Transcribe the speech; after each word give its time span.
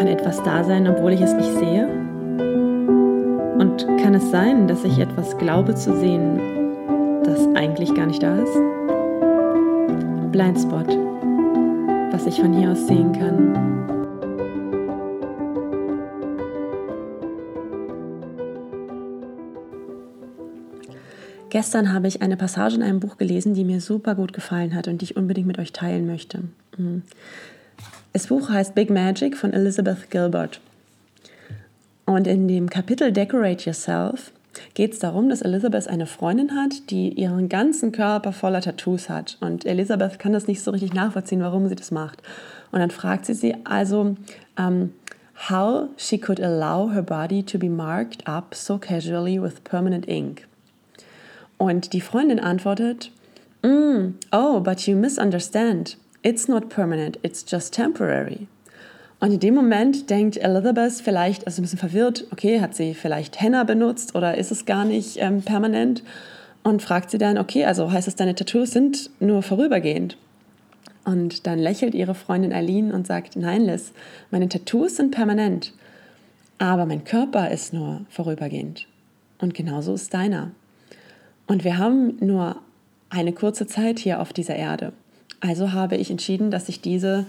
Kann 0.00 0.08
etwas 0.08 0.42
da 0.42 0.64
sein, 0.64 0.88
obwohl 0.88 1.12
ich 1.12 1.20
es 1.20 1.34
nicht 1.34 1.58
sehe? 1.58 1.86
Und 3.58 3.86
kann 4.02 4.14
es 4.14 4.30
sein, 4.30 4.66
dass 4.66 4.82
ich 4.82 4.98
etwas 4.98 5.36
glaube 5.36 5.74
zu 5.74 5.94
sehen, 5.94 6.40
das 7.22 7.46
eigentlich 7.54 7.94
gar 7.94 8.06
nicht 8.06 8.22
da 8.22 8.34
ist? 8.38 8.54
Blindspot, 10.32 10.88
was 12.12 12.24
ich 12.26 12.40
von 12.40 12.54
hier 12.54 12.70
aus 12.70 12.86
sehen 12.86 13.12
kann. 13.12 13.52
Gestern 21.50 21.92
habe 21.92 22.06
ich 22.06 22.22
eine 22.22 22.38
Passage 22.38 22.76
in 22.76 22.82
einem 22.82 23.00
Buch 23.00 23.18
gelesen, 23.18 23.52
die 23.52 23.64
mir 23.64 23.82
super 23.82 24.14
gut 24.14 24.32
gefallen 24.32 24.74
hat 24.74 24.88
und 24.88 25.02
die 25.02 25.04
ich 25.04 25.16
unbedingt 25.18 25.46
mit 25.46 25.58
euch 25.58 25.72
teilen 25.72 26.06
möchte. 26.06 26.44
Das 28.12 28.26
Buch 28.26 28.48
heißt 28.48 28.74
Big 28.74 28.90
Magic 28.90 29.36
von 29.36 29.52
Elizabeth 29.52 30.10
Gilbert. 30.10 30.60
Und 32.06 32.26
in 32.26 32.48
dem 32.48 32.68
Kapitel 32.68 33.12
Decorate 33.12 33.64
Yourself 33.64 34.32
geht 34.74 34.94
es 34.94 34.98
darum, 34.98 35.28
dass 35.28 35.42
Elizabeth 35.42 35.86
eine 35.86 36.06
Freundin 36.06 36.56
hat, 36.56 36.90
die 36.90 37.10
ihren 37.10 37.48
ganzen 37.48 37.92
Körper 37.92 38.32
voller 38.32 38.60
Tattoos 38.60 39.08
hat. 39.08 39.36
Und 39.40 39.64
Elizabeth 39.64 40.18
kann 40.18 40.32
das 40.32 40.48
nicht 40.48 40.60
so 40.60 40.72
richtig 40.72 40.92
nachvollziehen, 40.92 41.40
warum 41.40 41.68
sie 41.68 41.76
das 41.76 41.92
macht. 41.92 42.20
Und 42.72 42.80
dann 42.80 42.90
fragt 42.90 43.26
sie 43.26 43.34
sie 43.34 43.54
also, 43.64 44.00
um, 44.00 44.16
ähm, 44.58 44.92
how 45.48 45.88
she 45.96 46.18
could 46.18 46.40
allow 46.40 46.92
her 46.92 47.02
body 47.02 47.44
to 47.44 47.58
be 47.58 47.68
marked 47.68 48.26
up 48.26 48.54
so 48.56 48.76
casually 48.76 49.40
with 49.40 49.62
permanent 49.62 50.08
ink. 50.08 50.46
Und 51.58 51.92
die 51.92 52.00
Freundin 52.00 52.40
antwortet, 52.40 53.12
mm, 53.62 54.14
Oh, 54.32 54.58
but 54.60 54.80
you 54.80 54.96
misunderstand. 54.96 55.96
It's 56.22 56.48
not 56.48 56.68
permanent, 56.68 57.18
it's 57.22 57.44
just 57.48 57.72
temporary. 57.72 58.46
Und 59.20 59.32
in 59.32 59.40
dem 59.40 59.54
Moment 59.54 60.08
denkt 60.08 60.38
Elizabeth 60.38 61.00
vielleicht, 61.02 61.46
also 61.46 61.60
ein 61.60 61.64
bisschen 61.64 61.78
verwirrt, 61.78 62.26
okay, 62.30 62.60
hat 62.60 62.74
sie 62.74 62.94
vielleicht 62.94 63.40
Henna 63.40 63.64
benutzt 63.64 64.14
oder 64.14 64.36
ist 64.36 64.50
es 64.50 64.64
gar 64.64 64.84
nicht 64.84 65.18
ähm, 65.18 65.42
permanent? 65.42 66.02
Und 66.62 66.82
fragt 66.82 67.10
sie 67.10 67.18
dann, 67.18 67.38
okay, 67.38 67.64
also 67.64 67.90
heißt 67.90 68.08
es, 68.08 68.16
deine 68.16 68.34
Tattoos 68.34 68.72
sind 68.72 69.10
nur 69.18 69.42
vorübergehend? 69.42 70.16
Und 71.04 71.46
dann 71.46 71.58
lächelt 71.58 71.94
ihre 71.94 72.14
Freundin 72.14 72.52
Aline 72.52 72.92
und 72.94 73.06
sagt, 73.06 73.36
nein, 73.36 73.62
Liz, 73.62 73.92
meine 74.30 74.48
Tattoos 74.48 74.96
sind 74.96 75.10
permanent, 75.10 75.72
aber 76.58 76.84
mein 76.84 77.04
Körper 77.04 77.50
ist 77.50 77.72
nur 77.72 78.02
vorübergehend. 78.10 78.86
Und 79.38 79.54
genauso 79.54 79.94
ist 79.94 80.12
deiner. 80.12 80.50
Und 81.46 81.64
wir 81.64 81.78
haben 81.78 82.16
nur 82.20 82.56
eine 83.08 83.32
kurze 83.32 83.66
Zeit 83.66 83.98
hier 83.98 84.20
auf 84.20 84.32
dieser 84.34 84.56
Erde. 84.56 84.92
Also 85.40 85.72
habe 85.72 85.96
ich 85.96 86.10
entschieden, 86.10 86.50
dass 86.50 86.68
ich 86.68 86.80
diese 86.80 87.26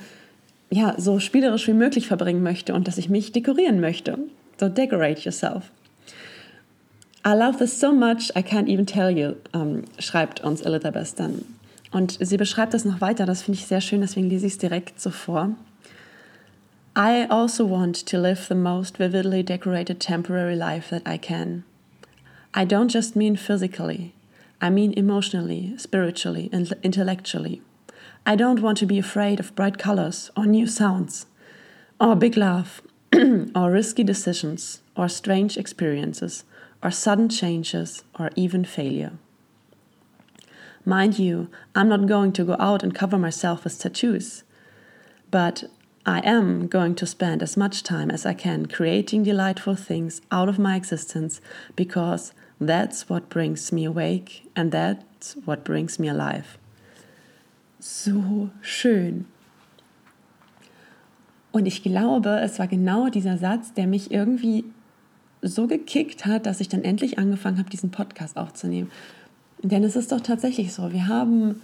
ja, 0.72 0.96
so 0.98 1.20
spielerisch 1.20 1.68
wie 1.68 1.74
möglich 1.74 2.08
verbringen 2.08 2.44
möchte 2.44 2.74
und 2.74 2.88
dass 2.88 2.98
ich 2.98 3.10
mich 3.10 3.32
dekorieren 3.32 3.82
möchte. 3.82 4.18
So 4.60 4.70
decorate 4.70 5.22
yourself. 5.22 5.72
I 7.26 7.34
love 7.34 7.58
this 7.58 7.80
so 7.80 7.94
much, 7.94 8.32
I 8.36 8.42
can't 8.42 8.68
even 8.68 8.86
tell 8.86 9.10
you, 9.10 9.36
um, 9.54 9.84
schreibt 10.00 10.42
uns 10.42 10.62
Elizabeth 10.62 11.20
dann. 11.20 11.46
Und 11.92 12.18
sie 12.20 12.38
beschreibt 12.38 12.74
das 12.74 12.86
noch 12.86 13.02
weiter, 13.02 13.26
das 13.26 13.44
finde 13.44 13.60
ich 13.60 13.68
sehr 13.68 13.82
schön, 13.82 14.02
deswegen 14.02 14.30
lese 14.30 14.48
ich 14.48 14.54
es 14.54 14.58
direkt 14.58 15.00
so 15.00 15.12
vor. 15.12 15.56
I 16.98 17.26
also 17.30 17.70
want 17.70 18.06
to 18.08 18.18
live 18.18 18.48
the 18.48 18.56
most 18.56 18.98
vividly 18.98 19.44
decorated 19.44 20.00
temporary 20.00 20.56
life 20.56 20.90
that 20.90 21.04
I 21.08 21.18
can. 21.18 21.64
I 22.56 22.66
don't 22.66 22.92
just 22.92 23.16
mean 23.16 23.38
physically, 23.38 24.14
I 24.62 24.70
mean 24.70 24.92
emotionally, 24.94 25.74
spiritually, 25.78 26.50
and 26.52 26.76
intellectually. 26.82 27.62
I 28.26 28.36
don't 28.36 28.62
want 28.62 28.78
to 28.78 28.86
be 28.86 29.00
afraid 29.00 29.40
of 29.40 29.56
bright 29.56 29.78
colors 29.78 30.30
or 30.38 30.46
new 30.46 30.68
sounds, 30.68 31.26
or 32.00 32.16
big 32.16 32.38
love, 32.38 32.82
or 33.56 33.72
risky 33.72 34.04
decisions, 34.04 34.82
or 34.96 35.10
strange 35.10 35.58
experiences, 35.58 36.44
or 36.84 36.92
sudden 36.92 37.30
changes, 37.30 38.04
or 38.20 38.30
even 38.36 38.64
failure. 38.64 39.14
Mind 40.86 41.20
you, 41.20 41.50
I'm 41.76 41.90
not 41.90 42.08
going 42.08 42.32
to 42.34 42.44
go 42.44 42.56
out 42.60 42.84
and 42.84 42.94
cover 42.94 43.18
myself 43.18 43.64
with 43.64 43.80
tattoos, 43.80 44.44
but 45.30 45.64
I 46.06 46.20
am 46.20 46.68
going 46.68 46.96
to 46.96 47.06
spend 47.06 47.44
as 47.44 47.56
much 47.56 47.84
time 47.84 48.10
as 48.10 48.26
I 48.26 48.34
can 48.34 48.66
creating 48.66 49.24
delightful 49.24 49.76
things 49.76 50.22
out 50.32 50.50
of 50.50 50.58
my 50.58 50.76
existence 50.76 51.42
because 51.76 52.34
That's 52.62 53.10
what 53.10 53.28
brings 53.28 53.72
me 53.72 53.86
awake 53.86 54.48
and 54.56 54.72
that's 54.72 55.34
what 55.46 55.64
brings 55.64 55.98
me 55.98 56.08
alive. 56.08 56.60
So 57.84 58.50
schön. 58.62 59.26
Und 61.52 61.66
ich 61.66 61.84
glaube, 61.84 62.40
es 62.42 62.60
war 62.60 62.68
genau 62.68 63.10
dieser 63.10 63.38
Satz, 63.38 63.74
der 63.74 63.88
mich 63.88 64.12
irgendwie 64.12 64.64
so 65.42 65.68
gekickt 65.68 66.26
hat, 66.26 66.46
dass 66.46 66.62
ich 66.62 66.70
dann 66.70 66.84
endlich 66.84 67.18
angefangen 67.18 67.58
habe, 67.58 67.70
diesen 67.70 67.92
Podcast 67.92 68.38
aufzunehmen. 68.38 68.92
Denn 69.64 69.84
es 69.84 69.96
ist 69.96 70.12
doch 70.12 70.22
tatsächlich 70.22 70.72
so, 70.74 70.94
wir 70.94 71.08
haben 71.08 71.60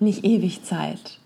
nicht 0.00 0.24
ewig 0.24 0.64
Zeit 0.64 1.20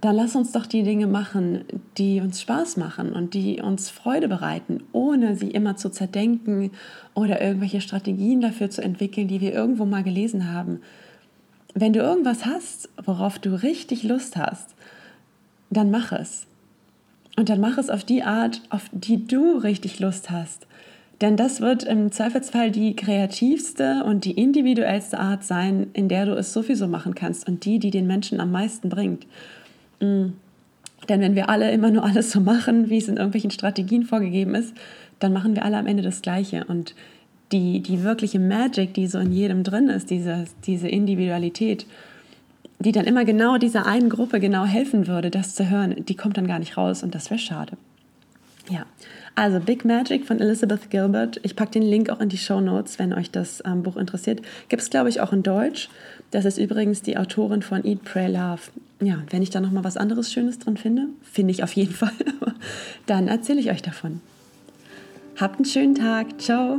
dann 0.00 0.16
lass 0.16 0.34
uns 0.34 0.52
doch 0.52 0.66
die 0.66 0.82
Dinge 0.82 1.06
machen, 1.06 1.64
die 1.98 2.20
uns 2.20 2.40
Spaß 2.40 2.78
machen 2.78 3.12
und 3.12 3.34
die 3.34 3.60
uns 3.60 3.90
Freude 3.90 4.28
bereiten, 4.28 4.82
ohne 4.92 5.36
sie 5.36 5.50
immer 5.50 5.76
zu 5.76 5.90
zerdenken 5.90 6.70
oder 7.14 7.42
irgendwelche 7.42 7.80
Strategien 7.80 8.40
dafür 8.40 8.70
zu 8.70 8.82
entwickeln, 8.82 9.28
die 9.28 9.40
wir 9.40 9.52
irgendwo 9.52 9.84
mal 9.84 10.02
gelesen 10.02 10.52
haben. 10.52 10.80
Wenn 11.74 11.92
du 11.92 12.00
irgendwas 12.00 12.46
hast, 12.46 12.88
worauf 13.04 13.38
du 13.38 13.54
richtig 13.54 14.02
Lust 14.02 14.36
hast, 14.36 14.74
dann 15.70 15.90
mach 15.90 16.12
es. 16.12 16.46
Und 17.36 17.48
dann 17.48 17.60
mach 17.60 17.78
es 17.78 17.90
auf 17.90 18.04
die 18.04 18.22
Art, 18.22 18.60
auf 18.70 18.90
die 18.92 19.26
du 19.26 19.58
richtig 19.58 20.00
Lust 20.00 20.30
hast. 20.30 20.66
Denn 21.20 21.36
das 21.36 21.60
wird 21.60 21.84
im 21.84 22.10
Zweifelsfall 22.10 22.70
die 22.70 22.96
kreativste 22.96 24.04
und 24.04 24.24
die 24.24 24.32
individuellste 24.32 25.18
Art 25.18 25.44
sein, 25.44 25.88
in 25.92 26.08
der 26.08 26.26
du 26.26 26.32
es 26.32 26.52
sowieso 26.52 26.88
machen 26.88 27.14
kannst 27.14 27.46
und 27.46 27.64
die, 27.64 27.78
die 27.78 27.90
den 27.90 28.06
Menschen 28.06 28.40
am 28.40 28.50
meisten 28.50 28.88
bringt. 28.88 29.26
Mm. 30.00 30.32
Denn 31.08 31.20
wenn 31.20 31.34
wir 31.34 31.48
alle 31.48 31.70
immer 31.72 31.90
nur 31.90 32.04
alles 32.04 32.30
so 32.30 32.40
machen, 32.40 32.88
wie 32.90 32.98
es 32.98 33.08
in 33.08 33.16
irgendwelchen 33.16 33.50
Strategien 33.50 34.04
vorgegeben 34.04 34.54
ist, 34.54 34.74
dann 35.18 35.32
machen 35.32 35.54
wir 35.54 35.64
alle 35.64 35.76
am 35.76 35.86
Ende 35.86 36.02
das 36.02 36.22
Gleiche. 36.22 36.64
Und 36.64 36.94
die, 37.52 37.80
die 37.80 38.02
wirkliche 38.02 38.38
Magic, 38.38 38.94
die 38.94 39.06
so 39.06 39.18
in 39.18 39.32
jedem 39.32 39.62
drin 39.62 39.88
ist, 39.88 40.10
diese, 40.10 40.44
diese 40.66 40.88
Individualität, 40.88 41.86
die 42.78 42.92
dann 42.92 43.04
immer 43.04 43.24
genau 43.24 43.58
dieser 43.58 43.86
einen 43.86 44.08
Gruppe 44.08 44.40
genau 44.40 44.64
helfen 44.64 45.06
würde, 45.06 45.30
das 45.30 45.54
zu 45.54 45.68
hören, 45.68 46.04
die 46.06 46.16
kommt 46.16 46.36
dann 46.36 46.46
gar 46.46 46.58
nicht 46.58 46.76
raus 46.76 47.02
und 47.02 47.14
das 47.14 47.30
wäre 47.30 47.40
schade. 47.40 47.76
Ja, 48.70 48.86
also 49.34 49.58
Big 49.58 49.84
Magic 49.84 50.26
von 50.26 50.40
Elizabeth 50.40 50.90
Gilbert. 50.90 51.40
Ich 51.42 51.56
packe 51.56 51.72
den 51.72 51.82
Link 51.82 52.08
auch 52.08 52.20
in 52.20 52.28
die 52.28 52.38
Show 52.38 52.60
Notes, 52.60 52.98
wenn 52.98 53.12
euch 53.12 53.30
das 53.30 53.62
ähm, 53.66 53.82
Buch 53.82 53.96
interessiert. 53.96 54.42
Gibt 54.68 54.82
es, 54.82 54.90
glaube 54.90 55.08
ich, 55.08 55.20
auch 55.20 55.32
in 55.32 55.42
Deutsch. 55.42 55.88
Das 56.30 56.44
ist 56.44 56.58
übrigens 56.58 57.02
die 57.02 57.16
Autorin 57.16 57.62
von 57.62 57.84
Eat, 57.84 58.04
Pray, 58.04 58.30
Love. 58.30 58.60
Ja, 59.00 59.22
wenn 59.30 59.42
ich 59.42 59.50
da 59.50 59.60
noch 59.60 59.72
mal 59.72 59.82
was 59.82 59.96
anderes 59.96 60.32
Schönes 60.32 60.58
drin 60.58 60.76
finde, 60.76 61.06
finde 61.22 61.52
ich 61.52 61.64
auf 61.64 61.72
jeden 61.72 61.94
Fall, 61.94 62.12
dann 63.06 63.28
erzähle 63.28 63.60
ich 63.60 63.70
euch 63.70 63.82
davon. 63.82 64.20
Habt 65.36 65.56
einen 65.56 65.64
schönen 65.64 65.94
Tag. 65.94 66.40
Ciao. 66.40 66.78